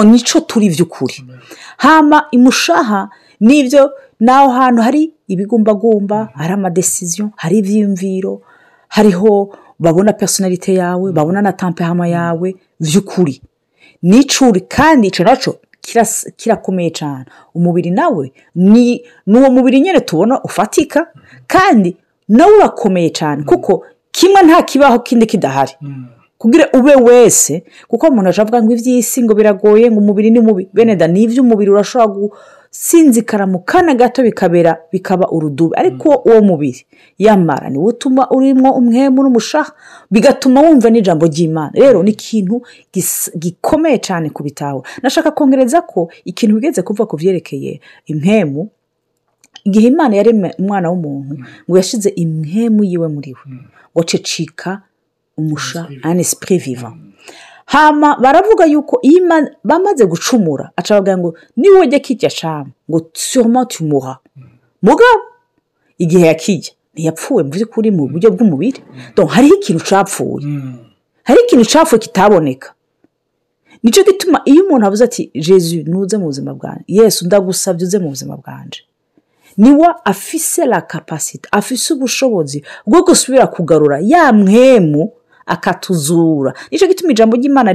ni 0.09 0.19
cyo 0.27 0.39
turi 0.49 0.67
by'ukuri. 0.73 1.17
Hama 1.77 2.17
imushaha 2.31 3.09
ni 3.39 3.63
byo 3.67 3.91
ni 4.19 4.31
aho 4.31 4.49
hantu 4.49 4.81
hari 4.81 5.13
ibigumbagumba 5.27 6.29
hari 6.35 6.53
amadesiziyo 6.53 7.29
hari 7.35 7.57
ibyiyumviro 7.57 8.41
hariho 8.87 9.55
babona 9.79 10.13
personalite 10.13 10.73
yawe 10.73 11.11
babona 11.11 11.41
na 11.41 11.53
tampehama 11.53 12.07
yawe 12.07 12.55
by'ukuri 12.79 13.41
n'icuri 14.03 14.61
kandi 14.61 15.07
icyo 15.07 15.23
na 15.25 15.35
cyo 15.35 15.59
kirakomeye 16.37 16.89
cyane 16.91 17.25
umubiri 17.55 17.91
nawe 17.91 18.31
ni 18.55 19.01
uwo 19.27 19.49
mubiri 19.51 19.81
nyine 19.81 19.99
tubona 19.99 20.41
ufatika 20.43 21.07
kandi 21.47 21.97
nawe 22.29 22.51
urakomeye 22.57 23.09
cyane 23.09 23.43
kuko 23.43 23.85
kimwe 24.11 24.41
nta 24.43 24.61
kibaho 24.63 24.99
kindi 24.99 25.25
kidahari. 25.25 25.71
Kugira 26.37 26.69
ube 26.73 26.95
wese 26.95 27.63
kuko 27.87 28.07
umuntu 28.07 28.29
avuga 28.41 28.63
ngo 28.63 28.71
iby'isi 28.73 29.23
ngo 29.23 29.33
biragoye 29.33 29.91
ngo 29.91 29.99
umubiri 29.99 30.31
ni 30.31 30.39
mubi 30.39 30.69
bene 30.73 30.95
da 30.95 31.07
n'iby'umubiri 31.07 31.71
urashobora 31.71 32.07
gusinzikara 32.73 33.47
mu 33.47 33.59
kana 33.59 33.93
gato 33.95 34.23
bikabera 34.23 34.77
bikaba 34.91 35.27
urudubi. 35.31 35.75
Ariko 35.77 36.09
uwo 36.25 36.41
mubiri 36.41 36.85
yamara 37.17 37.69
niwo 37.69 37.85
utuma 37.85 38.29
urimo 38.31 38.71
umwemu 38.73 39.23
n'umushaha 39.23 39.73
bigatuma 40.11 40.61
wumva 40.61 40.89
n'ijambo 40.89 41.25
ry'imana. 41.25 41.71
Rero 41.73 42.03
ni 42.03 42.11
ikintu 42.11 42.61
gikomeye 43.37 43.97
cyane 43.97 44.29
ku 44.29 44.43
bitawe 44.43 44.81
nashaka 45.03 45.31
kongereza 45.31 45.81
ko 45.81 46.11
ikintu 46.25 46.55
bigeze 46.55 46.81
kuva 46.81 47.05
ku 47.05 47.17
byerekeye 47.17 47.81
impemu 48.05 48.69
igihe 49.65 49.87
imana 49.89 50.15
yaremye 50.15 50.53
umwana 50.59 50.89
w'umuntu 50.89 51.35
ngo 51.67 51.75
yashyize 51.77 52.09
impemu 52.15 52.83
yiwe 52.83 53.07
muri 53.07 53.33
we 53.33 53.43
ngo 53.93 54.01
cecika 54.05 54.81
umusha 55.37 55.89
ane 56.03 56.23
sipure 56.23 56.57
viva 56.57 56.93
hama 57.69 58.15
baravuga 58.17 58.65
yuko 58.65 58.99
iyo 59.01 59.21
bamaze 59.63 60.05
gucumura. 60.05 60.71
Acabaga 60.75 61.17
ngo 61.17 61.37
ni 61.57 61.69
we 61.69 61.79
ujya 61.85 61.99
kijya 61.99 62.29
cyane 62.29 62.69
ngo 62.89 62.99
tuyoma 62.99 63.65
tumuha 63.65 64.17
mugabo 64.81 65.21
igihe 65.97 66.25
yakijya 66.27 66.71
ntiyapfuwe 66.93 67.43
mu 67.43 67.49
by'ukuri 67.53 67.89
mu 67.91 68.07
buryo 68.09 68.29
bw'umubiri. 68.33 68.81
Hariho 69.27 69.55
ikintu 69.61 69.81
cyapfuye. 69.85 70.45
Hariho 71.23 71.45
ikintu 71.45 71.65
cyapfuye 71.71 71.99
kitaboneka. 71.99 72.73
Nicyo 73.83 74.03
gituma 74.03 74.41
iyo 74.45 74.65
umuntu 74.65 74.85
avuze 74.87 75.03
ati 75.05 75.31
jesu 75.35 75.75
ntuze 75.87 76.17
mu 76.17 76.25
buzima 76.25 76.53
bwanjye. 76.53 76.83
Yesu 76.87 77.25
ndagusabye 77.25 77.85
uze 77.85 77.99
mu 77.99 78.09
buzima 78.09 78.35
bwanjye. 78.37 78.81
Niwe 79.57 79.87
afise 80.05 80.65
la 80.65 80.81
kapasite 80.81 81.45
afise 81.51 81.93
ubushobozi 81.93 82.63
bwo 82.87 83.03
gusubira 83.05 83.47
kugarura 83.47 83.99
ya 84.01 84.33
mwemu 84.33 85.11
akatuzura. 85.49 86.53
Nicyo 86.71 86.87
gituma 86.87 87.11
ijambo 87.11 87.35
ry'imana 87.37 87.73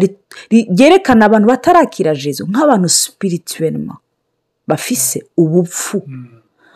ryerekana 0.50 1.26
abantu 1.26 1.46
batarakira 1.48 2.14
jesu 2.14 2.46
nk'abantu 2.46 2.88
sipirituwelima 2.88 3.96
bafise 4.66 5.26
ubupfu. 5.36 6.02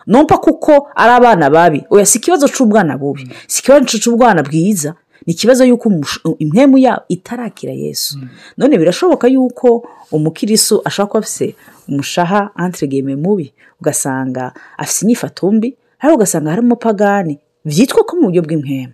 Numva 0.07 0.37
kuko 0.37 0.87
ari 0.95 1.11
abana 1.11 1.49
babi. 1.49 1.83
Oya 1.89 2.05
si 2.05 2.17
ikibazo 2.17 2.47
cy'ubwana 2.47 2.97
bubi. 2.97 3.29
Si 3.47 3.59
ikibazo 3.61 3.97
cy'ubwana 3.97 4.43
bwiza. 4.43 4.95
Ni 5.25 5.33
ikibazo 5.33 5.65
y'uko 5.65 5.91
impemu 6.39 6.77
yabo 6.77 7.03
itarakira 7.07 7.73
yesu. 7.73 8.17
None 8.57 8.77
birashoboka 8.77 9.27
y'uko 9.27 9.85
umukiriso 10.11 10.81
ashobora 10.85 11.09
kuba 11.11 11.19
afite 11.19 11.55
umushaha 11.87 12.49
antiregeme 12.55 13.15
mubi 13.15 13.53
ugasanga 13.81 14.53
afite 14.77 15.01
inyifatumbi 15.05 15.75
ariko 15.99 16.15
ugasanga 16.15 16.49
harimo 16.49 16.75
pagani. 16.75 17.37
Byitwa 17.65 18.03
ko 18.07 18.15
mu 18.15 18.23
buryo 18.31 18.41
bw'impemu 18.41 18.93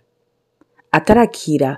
atarakira 0.91 1.77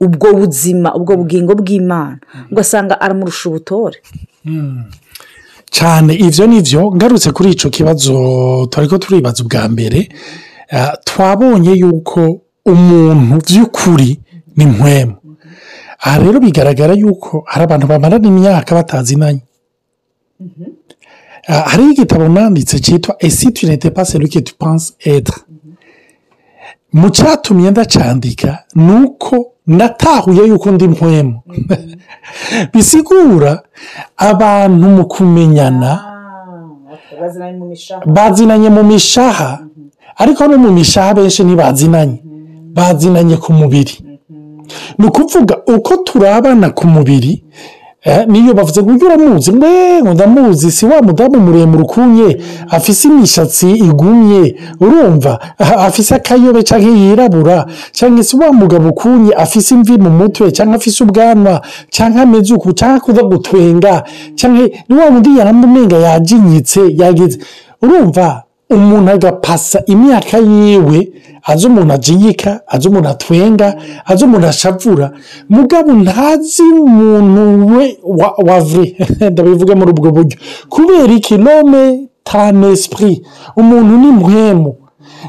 ubwo 0.00 0.28
buzima 0.34 0.94
ubwo 0.94 1.16
bugingo 1.16 1.52
bw'imana. 1.54 2.18
Ugasanga 2.52 3.00
aramurusha 3.00 3.48
ubutore. 3.48 3.98
Cyane 5.70 6.14
ibyo 6.14 6.46
ni 6.46 6.60
byo 6.62 6.82
ngarutse 6.94 7.30
kuri 7.32 7.50
icyo 7.50 7.70
kibazo 7.70 8.14
turi 8.70 8.88
ko 8.88 8.98
turibaza 8.98 9.42
ubwa 9.44 9.68
mbere 9.68 10.08
twabonye 11.04 11.72
yuko 11.82 12.40
umuntu 12.66 13.34
by'ukuri 13.46 14.10
ni 14.56 14.66
mpwemu 14.66 15.16
aha 16.00 16.18
rero 16.22 16.38
bigaragara 16.40 16.94
yuko 16.94 17.42
hari 17.46 17.64
abantu 17.64 17.86
bamarana 17.86 18.26
imyaka 18.28 18.74
batazinanye 18.74 19.42
hariho 21.70 21.90
igitabo 21.90 22.28
nanditse 22.28 22.78
cyitwa 22.80 23.16
esi 23.18 23.50
tunete 23.52 23.90
pase 23.90 24.18
ruke 24.18 24.40
tupanse 24.40 24.92
edra 25.04 25.36
mu 26.92 27.10
cyatumye 27.10 27.70
ndacyandika 27.70 28.64
ni 28.74 28.92
uko 29.04 29.52
natahuye 29.66 30.42
yuko 30.48 30.70
ndi 30.70 30.88
mpwemu 30.88 31.40
bisigura 32.72 33.62
abantu 34.16 34.84
mu 34.96 35.04
kumenyana 35.06 35.90
bazinanye 38.06 38.68
mu 38.68 38.82
mishaha. 38.84 39.58
ariko 40.16 40.46
no 40.48 40.58
mu 40.58 40.70
mishaha 40.72 41.14
benshi 41.14 41.44
ntibazinanye. 41.44 42.18
Bazinanye 42.76 43.36
ku 43.36 43.52
mubiri. 43.52 43.94
Ni 44.98 45.06
ukuvuga 45.06 45.54
uko 45.76 45.96
turabana 45.96 46.70
ku 46.70 46.86
mubiri 46.86 47.44
niyo 48.26 48.54
bavuze 48.54 48.82
ngo 48.82 48.90
ujye 48.92 49.06
uramuzi 49.06 49.52
ngo 49.52 50.12
ndamuzi 50.14 50.70
si 50.70 50.86
wa 50.86 51.02
mudamu 51.02 51.40
muremure 51.40 51.82
ukunye? 51.82 52.36
Afise 52.70 53.08
imishatsi 53.08 53.70
igumye. 53.70 54.56
Urumva? 54.80 55.38
Afise 55.58 56.14
akayobe 56.14 56.62
cyangwa 56.62 56.90
yirabura? 56.90 57.66
Cyangwa 57.92 58.24
se 58.24 58.36
wa 58.36 58.52
mugabo 58.52 58.88
ukunye? 58.88 59.32
Afise 59.34 59.74
imvi 59.74 59.98
mu 59.98 60.10
mutwe? 60.10 60.52
Cyangwa 60.52 60.76
afise 60.76 61.04
ubwanwa? 61.04 61.62
Cyangwa 61.90 62.22
ameze 62.22 62.54
uku? 62.54 62.72
Cyangwa 62.72 62.96
akuza 62.96 63.22
gutwenga? 63.22 64.02
Cyangwa 64.34 64.68
ni 64.88 64.94
wa 64.96 65.04
wundi 65.04 65.38
yaramumenga 65.38 65.96
yajinyitse 65.96 66.80
yageze 66.96 67.38
urumva? 67.82 68.42
Umuntu 68.70 69.10
agapasa 69.10 69.78
imyaka 69.86 70.38
yiwe 70.38 70.98
azi 71.50 71.66
umuntu 71.66 71.92
ajinyika 71.94 72.60
azi 72.66 72.88
umuntu 72.88 73.08
atwenga 73.08 73.68
azi 74.06 74.24
umuntu 74.24 74.46
ashavura 74.46 75.06
mugabo 75.48 75.92
ntazi 75.92 76.62
umuntu 76.62 77.42
we 77.76 77.98
wa 78.48 78.60
vure 78.60 78.96
ndabivuga 79.32 79.74
muri 79.74 79.90
ubwo 79.90 80.10
buryo. 80.10 80.36
Kubera 80.68 81.12
iki? 81.12 81.38
Nome 81.38 82.08
tane 82.24 82.66
esipuri 82.72 83.22
umuntu 83.56 83.92
ni 83.98 84.10
mpwemu 84.18 84.72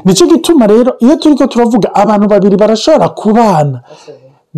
ni 0.04 0.14
cyo 0.14 0.26
gituma 0.26 0.66
rero 0.66 0.90
iyo 0.98 1.16
turi 1.16 1.34
ko 1.34 1.46
turavuga 1.46 1.94
abantu 1.94 2.26
babiri 2.28 2.56
barashobora 2.56 3.08
kubana. 3.08 3.82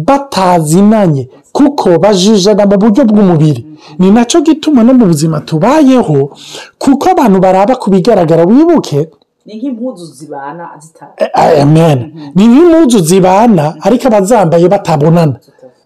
Batazinanye 0.09 1.28
kuko 1.52 1.99
bajijana 1.99 2.66
mu 2.66 2.76
buryo 2.78 3.02
bw'umubiri. 3.04 3.62
Ni 3.99 4.11
na 4.11 4.25
cyo 4.25 4.40
gituma 4.40 4.83
no 4.83 4.92
mu 4.95 5.07
buzima 5.07 5.40
tubayeho 5.40 6.30
kuko 6.78 7.04
abantu 7.11 7.38
baraba 7.40 7.75
ku 7.76 7.90
bigaragara 7.90 8.45
wibuke 8.45 9.09
ni 9.47 9.54
nk'impuzu 9.57 10.04
zibana 10.19 10.64
zitari 10.83 11.12
Eh, 11.19 11.62
amen. 11.62 11.99
Ni 12.35 12.45
nk'impuzu 12.49 12.99
zibana 13.09 13.75
ariko 13.80 14.04
abazambaye 14.09 14.69
batabonana 14.69 15.37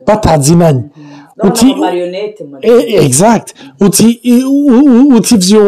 batazinanye 0.07 0.83
uti 1.43 1.67
Eh, 2.61 3.05
exact. 3.07 3.55
Uti 3.81 4.07
uti 5.17 5.35
ivyo 5.35 5.63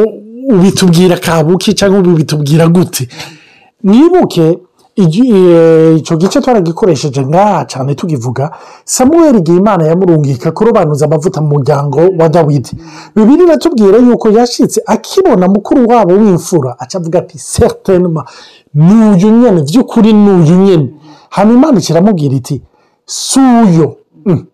ubitubwira 0.54 1.16
kabuki 1.16 1.74
cyangwa 1.74 1.98
ubitubwira 2.00 2.68
gute? 2.68 3.08
Mwibuke 3.84 4.58
ico 4.96 6.16
gice 6.16 6.40
twaragikoresheje 6.40 7.26
ngaha 7.26 7.64
cyane 7.64 7.94
tugivuga 7.94 8.50
samuweli 8.84 9.38
igihe 9.38 9.58
imana 9.58 9.86
yamurungika 9.86 10.52
kurobanuza 10.52 11.04
amavuta 11.06 11.40
mu 11.40 11.48
muryango 11.48 12.00
wa 12.18 12.28
dawidi 12.28 12.70
bibiri 13.16 13.42
iratubwira 13.44 13.98
yuko 13.98 14.30
yashitse 14.30 14.82
akibona 14.86 15.48
mukuru 15.48 15.88
wabo 15.88 16.12
w'imfura 16.14 16.76
aca 16.78 16.94
avuga 16.98 17.18
ati 17.18 17.38
certainement 17.38 18.26
n'uyu 18.74 19.30
nyene 19.30 19.60
vy'ukuri 19.62 20.12
n'uyu 20.12 20.54
nyene 20.64 20.88
hama 21.30 21.52
imana 21.54 21.78
ikiramubwira 21.78 22.34
iti 22.34 22.62
suyo 23.06 23.96
Mm. 24.26 24.46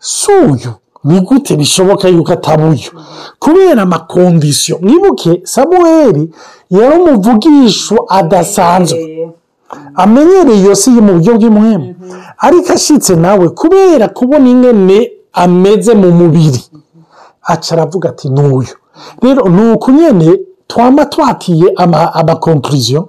suyu 0.00 0.70
ni 1.04 1.20
gute 1.20 1.56
bishoboka 1.56 2.08
yuko 2.08 2.32
atabuyo 2.32 2.90
kubera 3.38 3.82
amakondisiyo 3.82 4.78
mwibuke 4.82 5.40
samuweli 5.44 6.30
yari 6.70 6.98
umuvugisho 7.02 7.96
adasanzwe 8.08 8.98
amenyereye 9.94 10.60
iyo 10.60 10.74
si 10.74 10.90
mu 10.90 11.12
buryo 11.16 11.32
bw'imuhemu 11.36 11.88
ariko 12.46 12.72
ashitse 12.72 13.12
nawe 13.16 13.48
kubera 13.48 14.08
kubona 14.08 14.46
ingene 14.48 14.98
ameze 15.32 15.92
mu 15.94 16.08
mubiri 16.18 16.62
aca 17.52 17.70
aravuga 17.74 18.08
ati 18.08 18.28
n'uyu. 18.28 18.74
Rero 19.22 19.48
ni 19.48 19.72
uku 19.72 19.90
nyene 19.92 20.28
twama 20.66 21.06
twatiye 21.06 21.66
amakonkuriziyo 22.20 23.06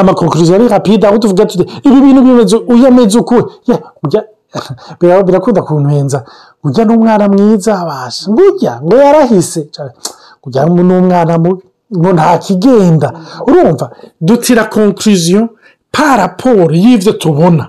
amakonkuriziyo 0.00 0.56
ari 0.56 0.68
rapide 0.68 1.06
aho 1.06 1.18
tuvuga 1.18 1.46
tuti 1.46 1.64
ibi 1.86 2.00
bintu 2.00 2.22
bimeze 2.22 2.56
uyu 2.56 2.86
ameze 2.86 3.18
uku 3.18 3.34
birakunda 5.26 5.62
kuntuhenza 5.62 6.24
ujya 6.64 6.84
n'umwana 6.84 7.28
mwiza 7.28 7.78
abasha. 7.80 8.30
Ngujya 8.30 8.80
ngo 8.82 8.96
yarahise. 8.96 9.60
Ujya 10.44 10.66
n'umwana 10.66 11.38
mubi. 11.38 11.64
Ngo 11.96 12.12
nta 12.12 12.38
kigenda. 12.38 13.08
Urumva? 13.46 13.90
Dutira 14.20 14.64
konkuriziyo 14.64 15.48
pa 15.92 16.16
raporo 16.16 16.74
y'ibyo 16.74 17.12
tubona. 17.12 17.68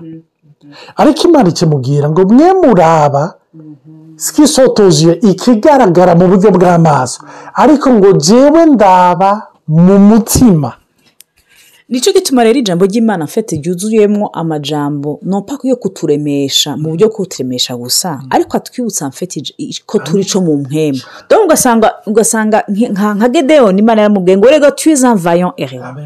Ariko 0.96 1.28
imana 1.28 1.48
ikimubwira 1.48 2.10
ngo 2.10 2.22
mwe 2.28 2.48
muraba 2.62 3.34
sikisotoziye 4.16 5.12
ikigaragara 5.30 6.14
mu 6.18 6.26
buryo 6.28 6.50
bw'amaso. 6.56 7.18
Ariko 7.54 7.86
ngo 7.94 8.12
jewe 8.12 8.66
ndaba 8.66 9.30
mu 9.68 9.98
mutima. 10.08 10.72
Ni 11.88 12.00
cyo 12.00 12.12
gituma 12.12 12.44
rero 12.44 12.58
ijambo 12.58 12.84
ry'imana 12.86 13.24
mfite 13.24 13.56
ryuzuyemo 13.56 14.26
amajambo 14.32 15.20
nopa 15.22 15.58
yo 15.62 15.76
kuturemesha 15.76 16.76
mu 16.76 16.88
buryo 16.90 17.08
kuturemesha 17.08 17.76
gusa. 17.76 18.20
Ariko 18.30 18.56
atwibutsa 18.56 19.08
mfite 19.08 19.42
ko 19.86 19.98
turi 19.98 20.24
co 20.24 20.40
mu 20.40 20.56
mpemu 20.56 20.98
dore 21.30 21.44
ugasanga 21.44 21.92
ugasanga 22.06 22.64
nka 23.16 23.28
gedeyoni 23.28 23.78
imana 23.80 24.02
yaramubwiye 24.02 24.36
ngo 24.36 24.48
rega 24.50 24.70
tuwiza 24.70 25.14
vayon 25.14 25.52
erewa 25.56 25.96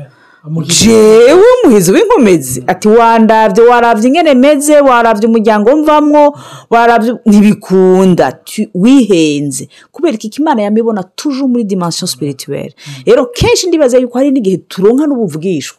jewe 0.84 1.42
umuhizi 1.64 1.92
w'inkomezi. 1.92 2.64
Ati 2.66 2.88
wandavye 2.88 3.64
waravye 3.64 4.08
ingene 4.08 4.34
meze 4.34 4.80
waravye 4.80 5.28
umuryango 5.28 5.76
mvamwo 5.76 6.38
waravye 6.70 7.14
ntibikunda. 7.26 8.38
Wihenze. 8.74 9.68
Kubera 9.92 10.14
iki? 10.14 10.40
Imana 10.40 10.62
yamibona 10.62 11.02
toujours 11.02 11.48
muri 11.50 11.64
dimension 11.64 12.08
spirituelle. 12.08 12.74
Rero 13.06 13.26
kenshi 13.26 13.66
ndibaza 13.68 13.98
yuko 13.98 14.18
hari 14.18 14.30
n'igihe 14.30 14.56
turonka 14.56 15.06
n'ubuvugishwa 15.06 15.78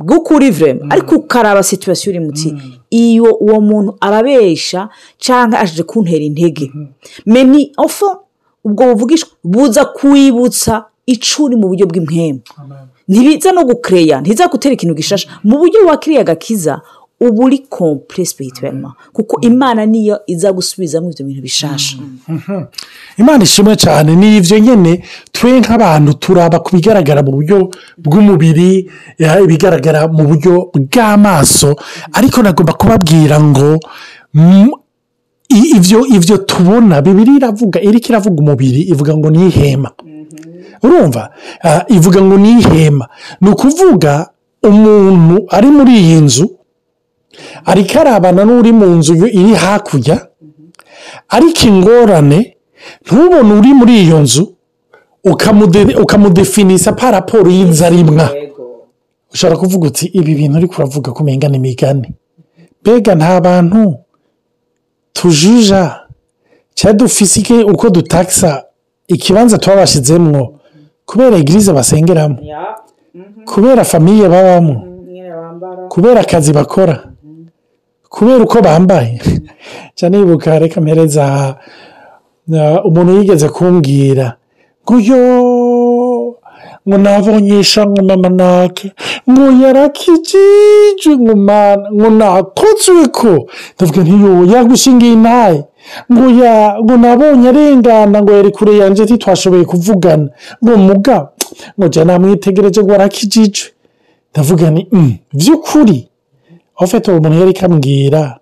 bw'ukuri 0.00 0.50
vrema 0.50 0.90
ariko 0.90 1.14
ukaraba 1.16 1.62
situation 1.62 2.16
uri 2.16 2.24
muti 2.26 2.54
iyo 2.90 3.34
uwo 3.34 3.60
muntu 3.60 3.96
arabesha 4.00 4.88
canke 5.18 5.56
aje 5.56 5.82
kuntera 5.82 6.24
intege. 6.24 6.72
Meni 7.26 7.72
ofa 7.76 8.18
ubwo 8.64 8.84
buvugishwa 8.94 9.28
buza 9.44 9.84
kwibutsa 9.84 10.84
icuri 11.06 11.56
mu 11.56 11.68
buryo 11.68 11.86
bw'impemu 11.86 12.40
ntibiza 13.08 13.52
no 13.52 13.64
gukereya 13.64 14.20
ntiza 14.20 14.48
gutera 14.48 14.74
ikintu 14.74 14.94
gishasha. 14.94 15.28
Mu 15.44 15.58
buryo 15.58 15.86
wakiriye 15.88 16.20
agakiza 16.20 16.80
uba 17.20 17.44
uri 17.44 17.58
kompure 17.58 18.24
sipirituwelema 18.24 18.94
kuko 19.12 19.40
imana 19.40 19.86
niyo 19.86 20.20
iza 20.26 20.52
gusubizamo 20.52 21.10
ibyo 21.10 21.24
bintu 21.26 21.42
bishasha. 21.42 21.96
Imana 23.18 23.42
ishimwe 23.44 23.76
cyane. 23.76 24.14
Ni 24.16 24.36
ibyo 24.36 24.58
nyine 24.58 25.02
twe 25.32 25.58
nk'abantu 25.60 26.14
turaba 26.14 26.60
ku 26.62 26.76
bigaragara 26.76 27.22
mu 27.26 27.30
buryo 27.32 27.70
bw'umubiri 27.98 28.90
ya, 29.18 29.40
ibigaragara 29.40 30.06
mu 30.08 30.22
buryo 30.30 30.70
bw'amaso. 30.74 31.74
Ariko 32.12 32.42
nagomba 32.42 32.72
kubabwira 32.78 33.40
ngo 33.42 33.80
mm, 34.34 34.70
ibyo 35.76 36.06
ibyo 36.06 36.36
tubona 36.46 37.02
bibiri 37.02 37.36
iravuga 37.36 37.80
iriko 37.82 38.06
iravuga 38.14 38.38
umubiri 38.42 38.80
ivuga 38.92 39.16
ngo 39.16 39.30
ni 39.30 39.46
ihema. 39.50 39.90
Urumva? 40.82 41.30
Ah, 41.62 41.84
ivuga 41.88 42.22
ngo 42.22 42.36
ni 42.38 42.50
ihema. 42.60 43.08
Ni 43.40 43.48
ukuvuga 43.50 44.30
umuntu 44.62 45.46
ari 45.48 45.66
muri 45.66 45.92
iyi 46.00 46.20
nzu 46.20 46.46
ariko 47.64 48.00
arabana 48.00 48.44
n'uri 48.44 48.72
mu 48.72 48.86
nzu 48.98 49.14
iri 49.26 49.54
hakurya 49.54 50.26
ariko 51.28 51.62
ingorane 51.70 52.56
ntubone 53.06 53.52
uri 53.58 53.70
muri 53.74 53.94
iyo 54.02 54.18
nzu 54.20 54.44
ukamude- 55.24 55.96
ukamudefinisa 56.02 56.92
pa 56.92 57.10
raporo 57.10 57.50
y'inzu 57.50 57.84
arimwa 57.84 58.26
ushobora 59.34 59.58
kuvuga 59.60 59.86
uti 59.88 60.06
ibi 60.18 60.34
bintu 60.34 60.58
uri 60.58 60.68
kuravuga 60.68 61.12
ko 61.12 61.22
umenga 61.22 61.48
ni 61.48 61.56
imigani. 61.56 62.08
Mbega 62.82 63.14
nta 63.14 63.40
bantu 63.40 63.94
tujuja 65.12 66.00
cyangwa 66.74 66.98
dufise 66.98 67.62
uko 67.64 67.90
dutakisa 67.90 68.64
ikibanza 69.08 69.58
tuba 69.58 69.76
bashyizemwo 69.76 70.57
kubera 71.08 71.36
egirize 71.36 71.72
basengeramo. 71.78 72.38
Kubera 73.50 73.84
famiye 73.84 74.28
babamo. 74.28 74.76
Kubera 75.92 76.20
akazi 76.20 76.52
bakora. 76.52 76.96
Kubera 78.14 78.44
uko 78.44 78.56
bambaye. 78.66 79.20
Cyane 79.96 80.18
nibuka 80.18 80.58
reka 80.58 80.80
mpereza 80.80 81.24
umuntu 82.88 83.10
yigeze 83.16 83.48
kumbwira. 83.48 84.26
Ngo 84.84 84.94
yo 85.08 85.22
ngo 86.86 86.96
nabonyesha 86.98 87.86
ngo 87.86 88.00
mama 88.08 88.28
nake. 88.28 88.92
Ngo 89.30 89.44
yarakijijwe 89.62 91.12
ngo 91.22 91.34
mana 91.36 91.86
ngo 91.92 92.08
nakotswe 92.18 93.02
ko 93.18 93.32
ndavuga 93.74 94.00
ntiyo 94.02 94.32
yagushingiye 94.52 95.12
intaye 95.12 95.60
ngo 96.12 96.24
ya 96.44 96.76
ngo 96.82 96.96
nabonye 96.96 97.48
arengana 97.48 98.22
ngo 98.22 98.32
yari 98.32 98.50
kure 98.50 98.76
yanjye 98.76 99.02
ntitwashoboye 99.04 99.64
kuvugana. 99.64 100.28
Ngo 100.64 100.76
muga 100.76 101.28
ngo 101.78 101.88
jya 101.88 102.04
namwitegereje 102.04 102.80
ngo 102.82 102.92
warakijijwe 102.92 103.66
ndavuga 104.32 104.70
ni 104.70 104.86
"Mm, 104.92 105.12
by'ukuri? 105.32 106.08
Aho 106.76 106.84
ufite 106.84 107.10
uwo 107.10 107.20
muntu 107.20 107.38
yari 107.40 107.52
kambwira 107.52 108.38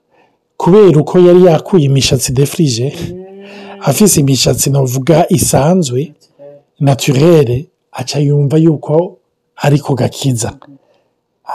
kubera 0.56 1.00
uko 1.00 1.18
yari 1.18 1.44
yakuye 1.44 1.84
imishatsi 1.84 2.32
defirije 2.32 2.86
afise 3.80 4.20
imishatsi 4.20 4.70
navuga 4.70 5.26
isanzwe 5.28 6.12
naturere 6.80 7.66
aca 7.92 8.18
yumva 8.20 8.56
yuko 8.56 9.16
ari 9.56 9.78
ku 9.78 9.94
gakiza. 9.94 10.52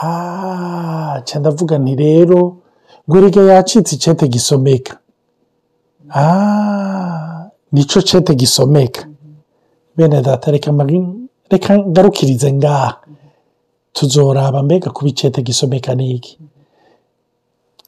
Ah 0.02 1.20
ndavuga 1.40 1.78
nti 1.78 1.94
rero 1.96 2.56
ngo 3.08 3.14
erega 3.18 3.42
yacitse 3.42 3.94
icete 3.96 4.28
gisomeka. 4.28 4.98
Ah 6.14 7.48
nico 7.72 8.00
cete 8.02 8.34
gisomeka 8.34 9.08
bene 9.96 10.22
data 10.22 10.50
reka 10.50 10.72
ngarukirize 11.78 12.52
ngaha 12.52 12.96
tuzoraba 13.92 14.62
mbega 14.62 14.90
kuba 14.90 15.08
icete 15.10 15.42
gisomeka 15.42 15.94
ni 15.94 16.10
iki 16.16 16.38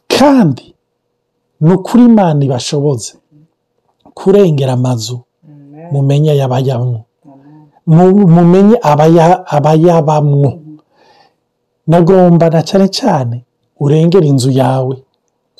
kandi 0.08 0.74
ni 1.60 1.72
ukuri 1.74 2.04
imana 2.04 2.44
ibashoboze 2.44 3.14
kurengera 4.14 4.72
amazu 4.72 5.20
mumenye 5.92 6.30
ayabayamwo 6.30 7.00
Mu- 7.86 8.28
mumenye 8.28 8.76
abaya- 8.82 9.44
abayabamwo 9.46 10.52
nagomba 11.86 12.50
na 12.50 12.62
cyane 12.62 12.88
cyane 12.88 13.36
urengere 13.80 14.26
inzu 14.26 14.50
yawe 14.50 14.96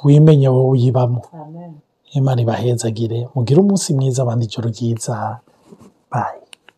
wimenye 0.05 0.49
wowe 0.49 0.69
uyibamo 0.71 1.21
imana 2.15 2.41
ibahezagire 2.43 3.19
mugire 3.35 3.59
umunsi 3.61 3.95
mwiza 3.95 4.23
abandi 4.23 4.45
ijoro 4.47 4.69
ryiza. 4.75 5.15
Bayi 6.11 6.41